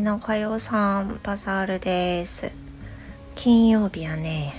[0.00, 2.50] みんなおはようさんバザールです。
[3.34, 4.54] 金曜日やね。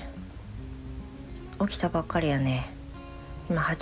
[1.60, 2.70] 起きたばっかりやね。
[3.50, 3.76] 今8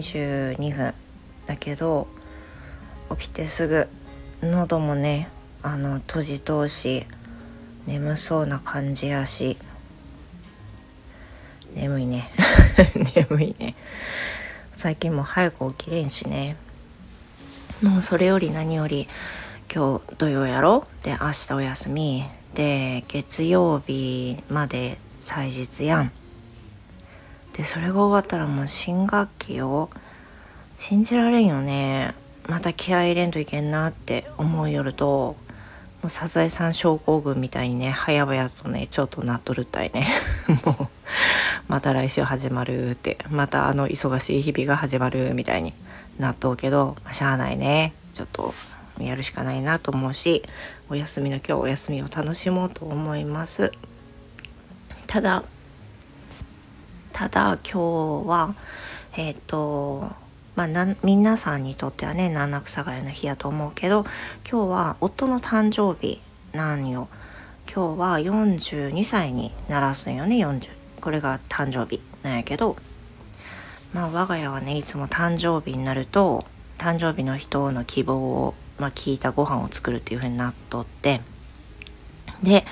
[0.00, 0.16] 時
[0.56, 0.94] 22分
[1.46, 2.08] だけど
[3.10, 3.88] 起きてすぐ
[4.40, 5.28] 喉もね
[5.62, 7.04] あの閉じ通し
[7.86, 9.58] 眠そうな感じやし。
[11.74, 12.30] 眠いね。
[13.28, 13.74] 眠いね。
[14.78, 16.56] 最近も早く起きれんしね。
[17.82, 19.10] もうそれより何より
[19.74, 22.24] 今日土曜やろで明日お休み。
[22.52, 26.12] で月曜日まで祭日やん。
[27.54, 29.88] でそれが終わったらもう新学期を
[30.76, 32.12] 信じられんよね。
[32.50, 35.06] また気合い入れんといけんなって思う夜と
[36.02, 40.06] もうサザエさん症候群みたいにね早々とねちょっとなっとるったいね。
[40.66, 40.88] もう
[41.68, 43.16] また来週始まるって。
[43.30, 45.72] またあの忙しい日々が始まるみたいに
[46.18, 47.94] なっとうけど、まあ、しゃあないね。
[48.12, 48.52] ちょっと
[48.98, 50.42] やるしかないなと思うし
[50.88, 53.72] お休みの今日お休みを楽しもうと思います。
[55.06, 55.44] ただ
[57.12, 58.54] ただ今日は
[59.16, 60.10] えっ、ー、と
[60.56, 64.04] まあ皆さんにとってはね七草がゆの日やと思うけど
[64.48, 66.20] 今日は夫の誕生日
[66.52, 67.08] なんよ。
[67.74, 70.68] 今日は42歳にならすんよね40
[71.00, 72.76] これが誕生日なんやけど
[73.92, 76.44] まあ我が家はねいつも誕生日になると
[76.82, 81.20] 誕生日の人の希望をまあ、聞いたご飯を作るっていう風になっとって
[82.42, 82.64] で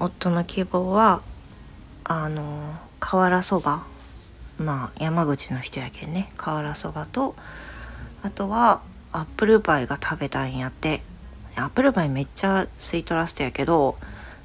[0.00, 1.22] 夫の希望は
[2.04, 3.84] あの瓦そば
[4.58, 6.32] まあ山口の人やけんね。
[6.36, 7.36] 瓦そばと
[8.22, 8.80] あとは
[9.12, 11.02] アップルパイが食べたいんやって。
[11.56, 13.96] アップルパイめっちゃスイートラストやけど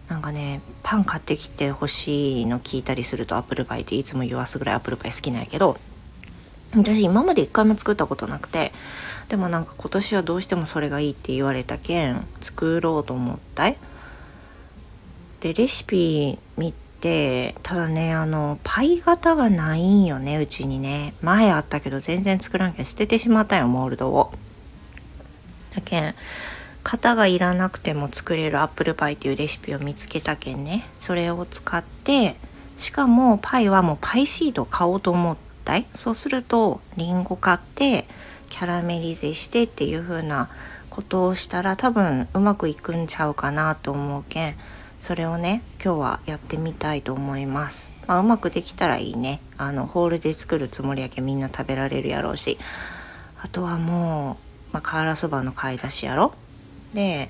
[0.09, 5.77] なんかねパン買ってきてほしいの聞いたりするとアップルパイっていつも言わすぐらいアップルパイ好きなんやけど
[6.75, 8.71] 私今まで一回も作ったことなくて
[9.29, 13.77] でもなんか今年はどうしてもそれがいいって言われたけん作ろうと思ったい。
[15.39, 21.13] でレシピ見てただねあのパイ型がないんよねうちにね。
[21.21, 24.31] 前あったけど全然作らんけん捨ててしまったよモールドを。
[25.75, 26.15] だけん
[26.83, 30.85] 型がいらなくても作れるアップルパイっていうレシピを見つけたけんね。
[30.95, 32.35] それを使って
[32.77, 35.52] しかもパイはもうパイシート買おうと思った。
[35.77, 38.05] いそうするとりんご買って
[38.49, 40.49] キャラメリゼしてっていう風な
[40.89, 44.55] ことをしたら多分うまくいくんちゃうかなと思うけん
[44.99, 49.41] それをね今日はやってみたいと思います、まあ、うまくできたらいいね。
[49.57, 52.57] あのホールで作るつもりやけみんな食べられるやろうし。
[53.43, 54.37] あとはも
[54.71, 56.33] う、まあ、瓦そばの買い出しやろ。
[56.93, 57.29] で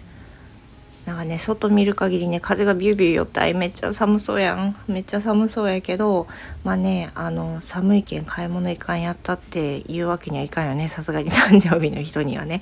[1.05, 6.27] なんかね外見る限りね風がビュービュー寄ったいめっちゃ寒そうやんめっちゃ寒そうやけど
[6.63, 12.61] まあねあの寒いけん買い物いかんやったって言うわけにはいかんよねさすがに 誕生日の人にはね。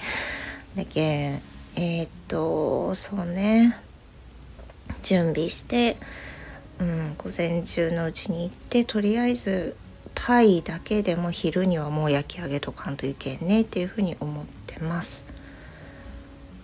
[0.75, 1.41] だけん
[1.75, 3.77] えー、っとそうね
[5.03, 5.97] 準備して、
[6.79, 9.75] うん、午前中のうちに行ってとりあえず
[10.15, 15.27] パイだけでも昼にはもう焼き上げとかんといけんねっていうふうに思ってます。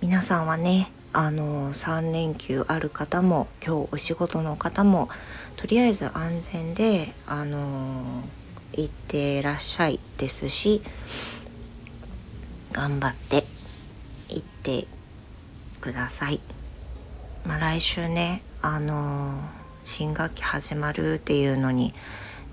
[0.02, 5.10] 皆さんはねあの3連休ある方も今日お仕事の方も
[5.56, 8.24] とりあえず安全であの
[8.74, 10.82] 行ってらっしゃいですし
[12.72, 13.44] 頑張って
[14.30, 14.86] 行って
[15.82, 16.40] ください。
[17.46, 19.40] まあ、来週ねあの
[19.84, 21.94] 新学期始まるっていうのに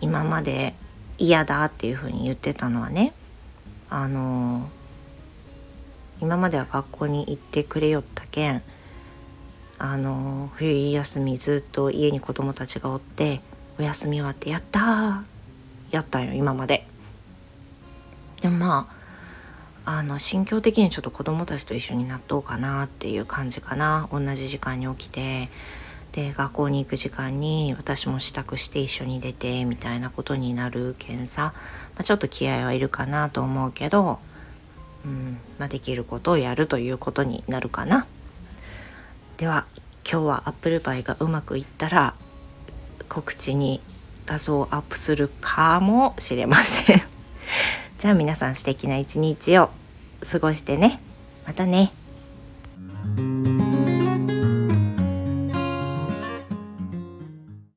[0.01, 0.75] 今まで
[1.19, 3.13] 嫌だっていうふうに言ってたのはね
[3.91, 4.69] あの
[6.25, 8.63] 今までは学校に行ってくれよったけん
[9.79, 13.43] あの冬休みずっと家に子供たちがおって
[13.79, 15.25] お休み終わってやった
[15.91, 16.87] やったんよ今まで。
[18.41, 18.89] でもま
[19.85, 25.51] ああの心境的にちょっと子供たちと一緒になっとうかなっていう感じかな同じ時間に起きて
[26.13, 31.53] で学校に行く時間に私も支度して一緒に出てみたいなことになるけんさ、
[31.97, 34.21] まあ、ちょっと気合はいるかなと思うけど
[35.05, 38.07] うんまあ、できることをやるということになるかな。
[39.37, 39.67] では
[40.11, 42.15] 今日はアップルパイがうまくいったら
[43.09, 43.81] 告知に
[44.27, 47.03] 画像をアップするかもしれません。
[47.99, 49.71] じゃあ皆さん素敵な一日を
[50.31, 51.01] 過ごしてね。
[51.47, 51.93] またね。